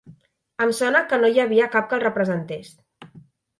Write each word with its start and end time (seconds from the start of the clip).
Em 0.65 0.71
sona 0.77 1.01
que 1.11 1.19
no 1.19 1.29
n'hi 1.35 1.45
havia 1.45 1.69
cap 1.77 1.93
que 1.93 1.97
el 1.99 2.03
representés. 2.07 2.75